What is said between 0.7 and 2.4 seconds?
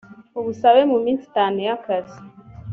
mu minsi itanu y akazi